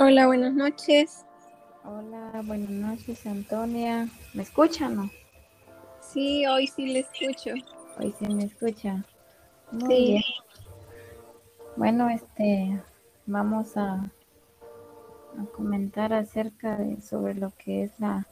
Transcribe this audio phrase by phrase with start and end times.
[0.00, 1.24] Hola, buenas noches.
[1.84, 4.08] Hola, buenas noches, Antonia.
[4.32, 5.10] ¿Me escuchan no?
[6.00, 7.52] Sí, hoy sí le escucho.
[7.98, 9.04] Hoy sí me escucha.
[9.72, 10.04] Muy Sí.
[10.04, 10.22] bien.
[11.76, 12.80] Bueno, este,
[13.26, 18.26] vamos a, a comentar acerca de sobre lo que es la,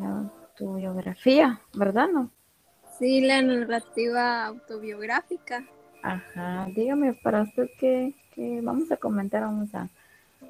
[0.00, 2.08] la autobiografía, ¿verdad?
[2.08, 2.30] No?
[2.98, 5.64] Sí, la narrativa autobiográfica.
[6.02, 6.66] Ajá.
[6.74, 9.88] Dígame para usted qué, qué vamos a comentar, vamos a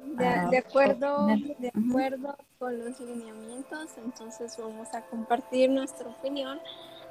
[0.03, 6.59] De, Ah, de acuerdo, de acuerdo con los lineamientos, entonces vamos a compartir nuestra opinión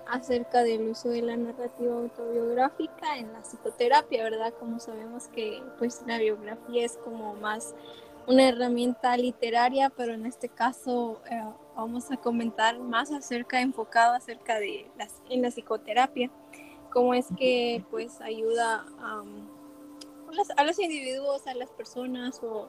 [0.06, 4.52] acerca del uso de la narrativa autobiográfica en la psicoterapia, ¿verdad?
[4.58, 7.74] Como sabemos que pues la biografía es como más
[8.26, 11.42] una herramienta literaria, pero en este caso eh,
[11.76, 16.30] vamos a comentar más acerca, enfocado acerca de las, en la psicoterapia,
[16.93, 19.24] cómo es que pues ayuda a, a
[20.56, 22.68] a los individuos, a las personas o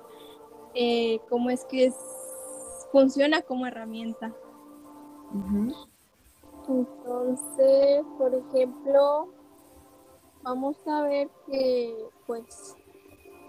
[0.73, 4.33] eh, cómo es que es- funciona como herramienta.
[6.67, 9.29] Entonces, por ejemplo,
[10.43, 12.75] vamos a ver que pues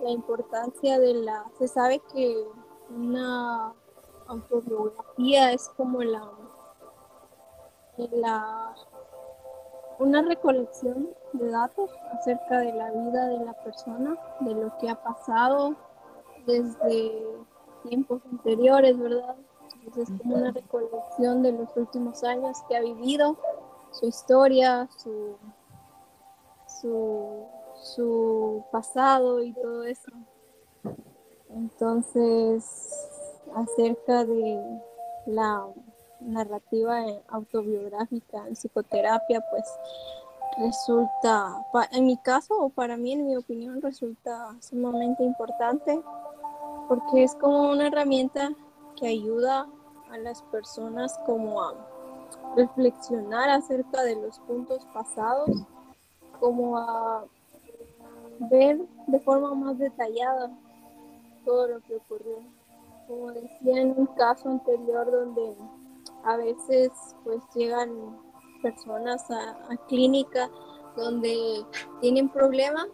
[0.00, 2.44] la importancia de la, se sabe que
[2.91, 3.72] una
[4.28, 6.30] autobiografía es como la,
[7.97, 8.74] la
[10.03, 15.03] una recolección de datos acerca de la vida de la persona, de lo que ha
[15.03, 15.77] pasado
[16.47, 17.36] desde
[17.89, 19.36] tiempos anteriores, ¿verdad?
[19.84, 23.36] Entonces es como una recolección de los últimos años que ha vivido,
[23.92, 25.36] su historia, su,
[26.66, 27.47] su,
[27.83, 30.11] su pasado y todo eso.
[31.50, 32.64] Entonces,
[33.55, 34.81] acerca de
[35.27, 35.66] la
[36.27, 39.65] narrativa autobiográfica en psicoterapia, pues
[40.59, 46.03] resulta, en mi caso o para mí, en mi opinión, resulta sumamente importante
[46.88, 48.53] porque es como una herramienta
[48.97, 49.66] que ayuda
[50.11, 51.75] a las personas como a
[52.56, 55.50] reflexionar acerca de los puntos pasados,
[56.38, 57.25] como a
[58.50, 60.50] ver de forma más detallada
[61.44, 62.38] todo lo que ocurrió.
[63.06, 65.55] Como decía en un caso anterior donde
[66.25, 66.91] a veces
[67.25, 67.91] pues llegan
[68.62, 70.50] personas a, clínica
[70.97, 71.65] donde
[72.00, 72.88] tienen problemas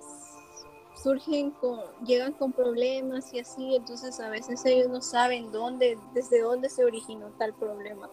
[0.94, 6.42] surgen con, llegan con problemas y así, entonces a veces ellos no saben dónde, desde
[6.42, 8.10] dónde se originó tal problema.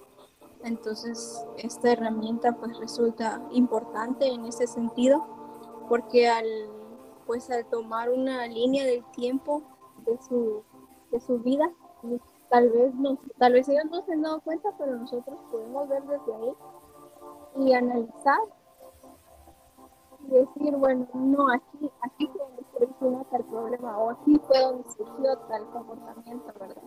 [0.63, 5.25] Entonces esta herramienta pues resulta importante en ese sentido,
[5.89, 6.45] porque al
[7.25, 9.63] pues al tomar una línea del tiempo
[10.05, 10.63] de su,
[11.11, 11.71] de su vida,
[12.49, 16.03] tal vez no, tal vez ellos no se han dado cuenta, pero nosotros podemos ver
[16.03, 16.53] desde ahí
[17.57, 18.39] y analizar
[20.27, 24.59] y decir, bueno, no, aquí, aquí fue donde se originó tal problema o aquí fue
[24.59, 26.83] donde surgió tal comportamiento, ¿verdad?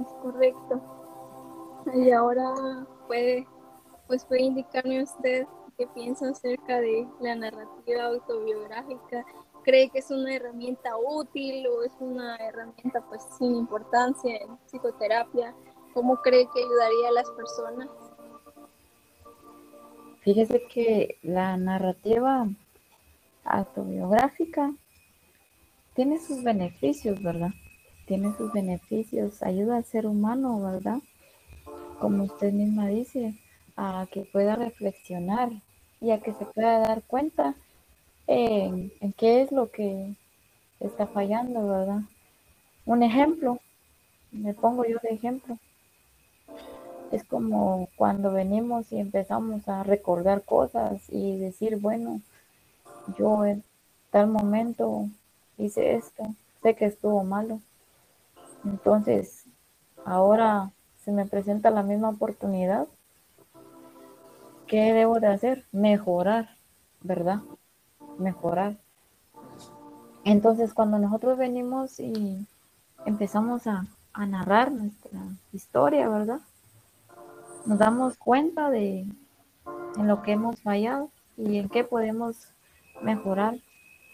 [0.00, 0.80] Es correcto.
[1.94, 3.46] Y ahora puede,
[4.06, 5.46] pues puede indicarme usted
[5.78, 9.24] qué piensa acerca de la narrativa autobiográfica.
[9.66, 15.56] ¿Cree que es una herramienta útil o es una herramienta pues sin importancia en psicoterapia?
[15.92, 17.88] ¿Cómo cree que ayudaría a las personas?
[20.20, 22.46] Fíjese que la narrativa
[23.42, 24.72] autobiográfica
[25.94, 27.50] tiene sus beneficios, ¿verdad?
[28.06, 30.98] Tiene sus beneficios, ayuda al ser humano, ¿verdad?
[31.98, 33.34] Como usted misma dice,
[33.76, 35.50] a que pueda reflexionar
[36.00, 37.56] y a que se pueda dar cuenta
[38.26, 40.14] en, qué es lo que
[40.80, 42.00] está fallando, ¿verdad?
[42.84, 43.60] Un ejemplo,
[44.32, 45.56] me pongo yo de ejemplo,
[47.12, 52.20] es como cuando venimos y empezamos a recordar cosas y decir, bueno,
[53.18, 53.62] yo en
[54.10, 55.08] tal momento
[55.58, 57.60] hice esto, sé que estuvo malo.
[58.64, 59.44] Entonces,
[60.04, 60.70] ahora
[61.04, 62.88] se me presenta la misma oportunidad.
[64.66, 65.64] ¿Qué debo de hacer?
[65.70, 66.48] Mejorar,
[67.02, 67.40] ¿verdad?
[68.18, 68.76] Mejorar.
[70.24, 72.46] Entonces, cuando nosotros venimos y
[73.04, 73.86] empezamos a,
[74.26, 75.20] narrar nuestra
[75.52, 76.40] historia, ¿verdad?
[77.66, 79.06] Nos damos cuenta de
[79.98, 82.48] en lo que hemos fallado y en qué podemos
[83.02, 83.56] mejorar.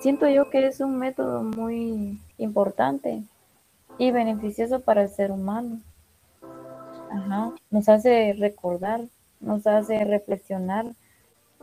[0.01, 3.23] Siento yo que es un método muy importante
[3.99, 5.81] y beneficioso para el ser humano.
[7.11, 7.53] Ajá.
[7.71, 9.03] Nos hace recordar,
[9.41, 10.87] nos hace reflexionar,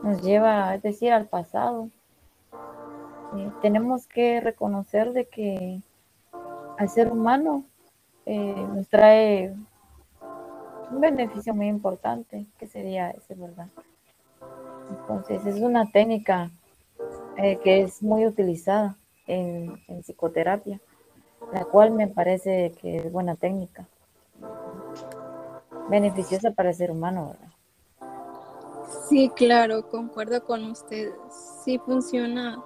[0.02, 1.90] nos lleva, es decir, al pasado.
[3.62, 5.80] Tenemos que reconocer de que
[6.78, 7.64] al ser humano
[8.26, 9.54] eh, nos trae
[10.90, 13.68] un beneficio muy importante, que sería ese, ¿verdad?
[14.90, 16.50] Entonces, es una técnica
[17.36, 18.96] eh, que es muy utilizada
[19.26, 20.80] en, en, psicoterapia,
[21.52, 23.86] la cual me parece que es buena técnica,
[25.88, 27.50] beneficiosa para el ser humano, ¿verdad?
[29.08, 31.14] Sí, claro, concuerdo con ustedes.
[31.64, 32.62] Sí funciona,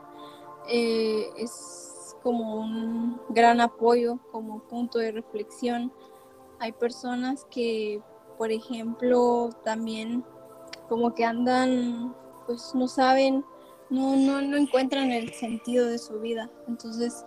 [0.68, 5.92] eh, es como un gran apoyo, como punto de reflexión.
[6.58, 8.02] Hay personas que,
[8.38, 10.24] por ejemplo, también
[10.88, 12.14] como que andan,
[12.46, 13.44] pues no saben,
[13.90, 16.50] no, no, no encuentran el sentido de su vida.
[16.66, 17.24] Entonces,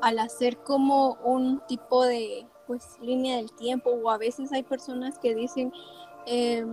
[0.00, 5.18] al hacer como un tipo de pues línea del tiempo o a veces hay personas
[5.18, 5.72] que dicen
[6.26, 6.64] eh,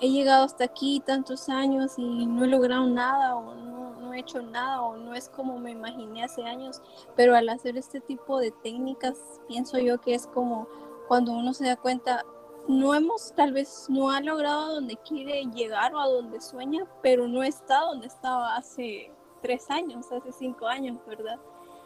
[0.00, 3.73] he llegado hasta aquí tantos años y no he logrado nada o no,
[4.14, 6.80] he hecho nada o no es como me imaginé hace años,
[7.16, 9.16] pero al hacer este tipo de técnicas
[9.48, 10.66] pienso yo que es como
[11.08, 12.24] cuando uno se da cuenta,
[12.68, 17.28] no hemos, tal vez no ha logrado donde quiere llegar o a donde sueña, pero
[17.28, 19.12] no está donde estaba hace
[19.42, 21.38] tres años, hace cinco años, ¿verdad?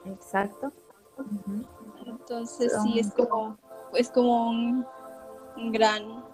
[0.05, 0.73] Exacto.
[2.07, 3.57] Entonces sí, es como,
[3.95, 4.87] es como un
[5.73, 6.25] gran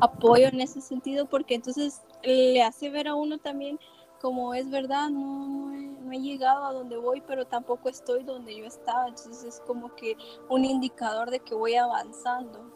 [0.00, 3.78] apoyo en ese sentido porque entonces le hace ver a uno también
[4.20, 5.72] como es verdad, no,
[6.12, 10.16] he, llegado a donde voy, pero tampoco estoy donde yo estaba, entonces es como que
[10.48, 12.70] un indicador de que voy avanzando.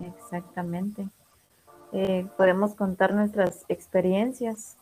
[0.00, 1.08] Exactamente.
[1.92, 4.76] Eh, podemos contar nuestras experiencias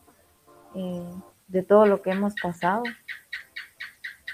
[0.75, 1.11] eh,
[1.47, 2.83] de todo lo que hemos pasado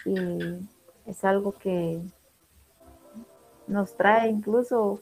[0.05, 0.65] y
[1.05, 2.01] es algo que
[3.67, 5.01] nos trae incluso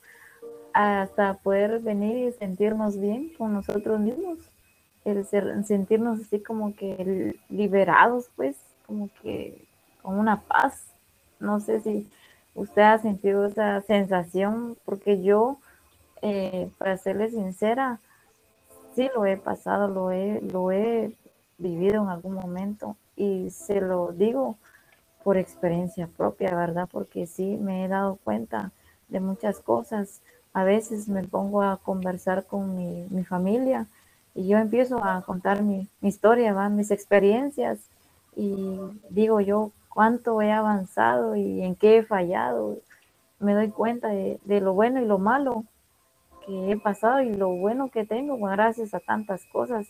[0.74, 4.38] hasta poder venir y sentirnos bien con nosotros mismos,
[5.06, 5.26] el
[5.66, 9.66] sentirnos así como que liberados, pues, como que
[10.02, 10.84] con una paz.
[11.40, 12.08] No sé si
[12.56, 15.58] usted ha sentido esa sensación, porque yo,
[16.22, 18.00] eh, para serle sincera,
[18.96, 21.16] sí lo he pasado, lo he, lo he
[21.58, 24.58] vivido en algún momento y se lo digo
[25.24, 26.90] por experiencia propia, ¿verdad?
[26.92, 28.72] Porque sí me he dado cuenta
[29.10, 30.22] de muchas cosas
[30.54, 33.88] a veces me pongo a conversar con mi, familia
[34.34, 37.80] y yo empiezo a contar mi, historia, mis experiencias
[38.36, 38.80] y
[39.10, 42.78] digo yo cuánto he avanzado y en qué he fallado.
[43.40, 45.66] Me doy cuenta de, lo bueno y lo malo
[46.46, 49.88] que he pasado y lo bueno que tengo gracias a tantas cosas.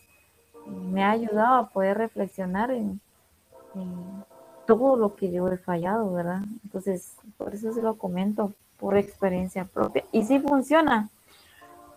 [0.66, 3.00] Me ha ayudado a poder reflexionar en,
[3.76, 4.24] en
[4.66, 6.42] todo lo que yo he fallado, ¿verdad?
[6.64, 10.04] Entonces, por eso se lo comento, por experiencia propia.
[10.12, 11.10] Y sí funciona.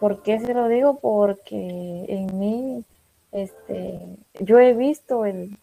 [0.00, 0.98] ¿Por qué se lo digo?
[0.98, 2.84] Porque en mí,
[3.32, 5.58] este, yo he visto el,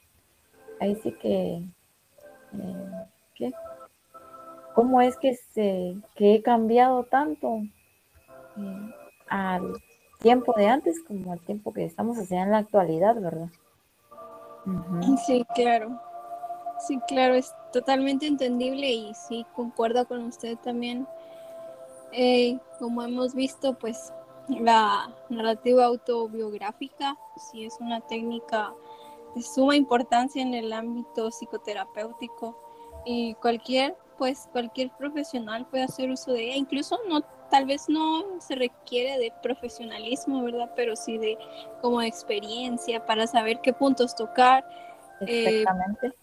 [0.79, 1.63] ahí sí que,
[2.53, 3.05] eh,
[3.35, 3.53] ¿qué?
[4.73, 7.61] ¿Cómo es que, se, que he cambiado tanto
[8.57, 8.95] eh,
[9.27, 9.73] al
[10.19, 13.49] tiempo de antes como al tiempo que estamos haciendo en la actualidad, verdad?
[15.25, 15.99] Sí, claro.
[16.79, 21.07] Sí, claro, es totalmente entendible y sí, concuerdo con usted también.
[22.11, 24.11] Eh, como hemos visto, pues
[24.59, 28.74] la narrativa autobiográfica sí es una técnica
[29.36, 32.57] de suma importancia en el ámbito psicoterapéutico
[33.06, 38.39] y cualquier, pues cualquier profesional puede hacer uso de ella, incluso no tal vez no
[38.39, 40.72] se requiere de profesionalismo, ¿verdad?
[40.75, 41.38] Pero sí de
[41.81, 44.65] como experiencia para saber qué puntos tocar.
[45.22, 46.13] Eh, Exactamente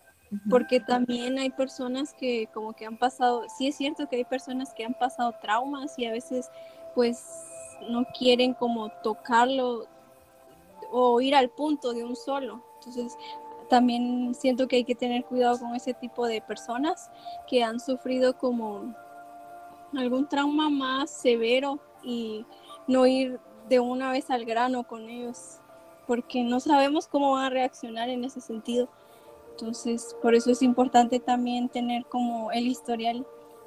[0.50, 4.74] porque también hay personas que como que han pasado, sí es cierto que hay personas
[4.74, 6.50] que han pasado traumas y a veces
[6.94, 7.24] pues
[7.88, 9.86] no quieren como tocarlo
[10.90, 12.62] o ir al punto de un solo.
[12.78, 13.16] Entonces
[13.68, 17.10] también siento que hay que tener cuidado con ese tipo de personas
[17.46, 18.94] que han sufrido como
[19.96, 22.44] algún trauma más severo y
[22.86, 25.58] no ir de una vez al grano con ellos,
[26.06, 28.88] porque no sabemos cómo van a reaccionar en ese sentido.
[29.50, 33.26] Entonces, por eso es importante también tener como el historial,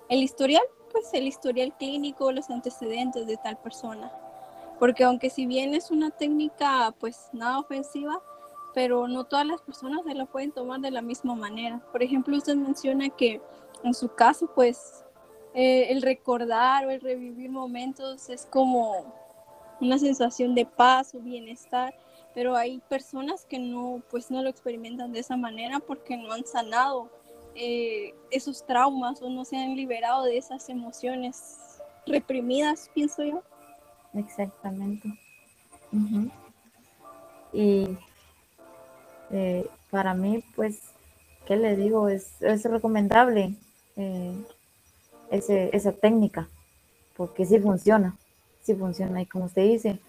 [0.09, 4.11] el historial, pues el historial clínico, los antecedentes de tal persona.
[4.79, 8.21] Porque aunque si bien es una técnica pues nada ofensiva,
[8.73, 11.81] pero no todas las personas se lo pueden tomar de la misma manera.
[11.91, 13.41] Por ejemplo, usted menciona que
[13.83, 15.05] en su caso pues
[15.53, 19.13] eh, el recordar o el revivir momentos es como
[19.81, 21.93] una sensación de paz o bienestar
[22.33, 26.45] pero hay personas que no, pues no lo experimentan de esa manera porque no han
[26.45, 27.09] sanado
[27.55, 33.43] eh, esos traumas o no se han liberado de esas emociones reprimidas, pienso yo.
[34.13, 35.09] Exactamente.
[37.53, 37.97] Y
[39.31, 40.79] eh, para mí, pues,
[41.45, 42.09] ¿qué le digo?
[42.09, 43.55] Es, es recomendable
[43.97, 44.33] eh,
[45.29, 46.49] esa técnica,
[47.15, 48.17] porque sí funciona,
[48.61, 49.21] sí funciona.
[49.21, 49.99] Y como usted dice,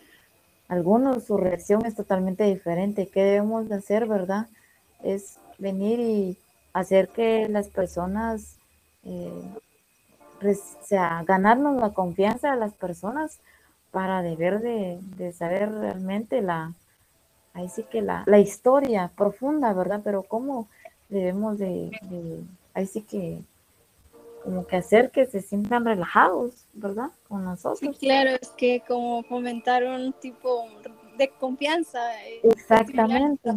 [0.68, 3.08] algunos su reacción es totalmente diferente.
[3.08, 4.48] ¿Qué debemos de hacer, verdad?
[5.02, 6.38] Es venir y
[6.72, 8.56] hacer que las personas,
[9.04, 9.42] eh,
[10.42, 13.38] o sea, ganarnos la confianza de las personas
[13.90, 16.72] para deber de, de saber realmente la,
[17.54, 20.00] ahí sí que la, la, historia profunda, ¿verdad?
[20.02, 20.68] Pero cómo
[21.08, 22.42] debemos de, de,
[22.74, 23.40] ahí sí que
[24.42, 27.10] como que hacer que se sientan relajados, ¿verdad?
[27.28, 27.78] Con nosotros.
[27.78, 30.66] Sí, claro, es que como fomentar un tipo
[31.16, 32.00] de confianza.
[32.28, 33.50] Eh, Exactamente.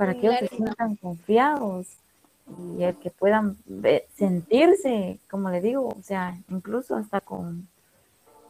[0.00, 1.86] Para que ellos se sientan confiados
[2.74, 3.58] y el que puedan
[4.14, 7.68] sentirse, como le digo, o sea, incluso hasta con,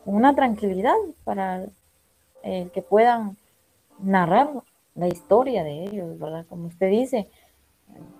[0.04, 1.66] una tranquilidad para
[2.44, 3.36] el que puedan
[3.98, 4.48] narrar
[4.94, 6.46] la historia de ellos, ¿verdad?
[6.48, 7.28] Como usted dice,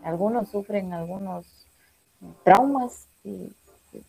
[0.02, 1.46] algunos sufren algunos
[2.42, 3.52] traumas y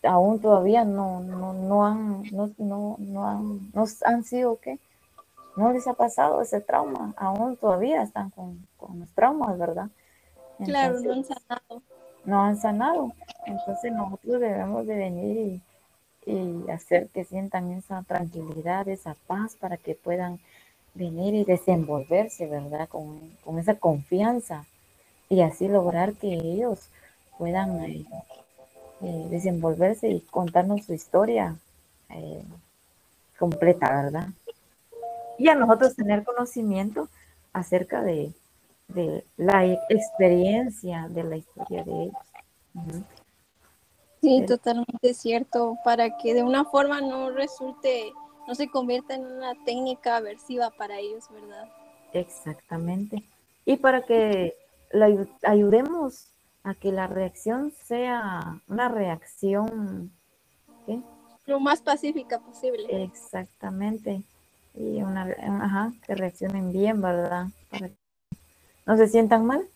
[0.01, 4.79] aún todavía no, no, no han, no, no, no han, no han sido, ¿qué?
[5.55, 9.89] No les ha pasado ese trauma, aún todavía están con, con los traumas, ¿verdad?
[10.63, 11.81] claro, no han sanado.
[12.23, 13.11] No han sanado.
[13.45, 15.61] Entonces nosotros debemos de venir
[16.25, 20.39] y, y hacer que sientan esa tranquilidad, esa paz para que puedan
[20.93, 22.87] venir y desenvolverse, ¿verdad?
[22.89, 24.65] Con, con esa confianza
[25.29, 26.89] y así lograr que ellos
[27.37, 28.05] puedan eh,
[29.01, 31.55] eh, desenvolverse y contarnos su historia
[32.09, 32.43] eh,
[33.39, 34.27] completa, ¿verdad?
[35.41, 37.09] Y a nosotros tener conocimiento
[37.51, 38.31] acerca de,
[38.89, 43.03] de la experiencia de la historia de ellos.
[44.21, 48.13] Sí, totalmente cierto, para que de una forma no resulte,
[48.47, 51.67] no se convierta en una técnica aversiva para ellos, ¿verdad?
[52.13, 53.23] Exactamente.
[53.65, 54.53] Y para que
[54.91, 55.09] la
[55.41, 56.27] ayudemos
[56.63, 60.11] a que la reacción sea una reacción
[61.47, 63.03] lo más pacífica posible.
[63.03, 64.21] Exactamente.
[64.73, 67.47] Y una, ajá, que reaccionen bien, ¿verdad?
[67.69, 67.95] Para que
[68.85, 69.67] no se sientan mal.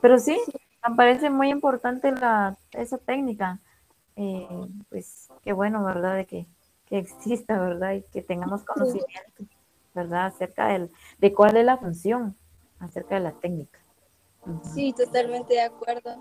[0.00, 0.38] Pero sí,
[0.86, 3.58] me parece muy importante la, esa técnica.
[4.16, 4.48] Eh,
[4.90, 6.16] pues qué bueno, ¿verdad?
[6.16, 6.46] De que,
[6.86, 7.94] que, exista, ¿verdad?
[7.94, 9.44] Y que tengamos conocimiento,
[9.94, 10.26] ¿verdad?
[10.26, 12.36] Acerca del, de cuál es la función,
[12.78, 13.78] acerca de la técnica.
[14.74, 16.16] Sí, totalmente de acuerdo.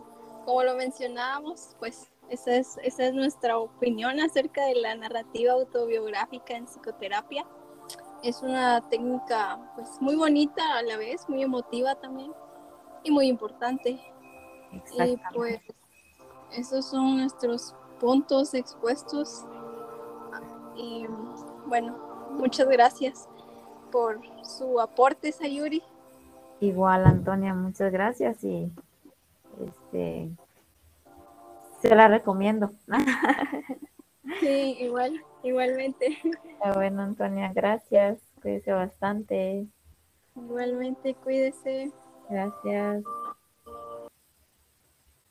[0.45, 6.55] Como lo mencionábamos, pues esa es, esa es nuestra opinión acerca de la narrativa autobiográfica
[6.55, 7.45] en psicoterapia.
[8.23, 12.31] Es una técnica pues muy bonita a la vez, muy emotiva también
[13.03, 13.99] y muy importante.
[14.71, 15.59] Y pues
[16.51, 19.45] esos son nuestros puntos expuestos.
[20.75, 21.05] Y
[21.67, 21.97] bueno,
[22.31, 23.27] muchas gracias
[23.91, 25.83] por su aporte, Sayuri.
[26.59, 28.71] Igual, Antonia, muchas gracias y
[29.67, 30.31] este
[31.87, 32.71] se la recomiendo.
[34.39, 36.17] Sí, igual, igualmente.
[36.73, 38.19] Bueno, Antonia, gracias.
[38.41, 39.67] Cuídese bastante.
[40.35, 41.91] Igualmente, cuídese.
[42.29, 43.03] Gracias.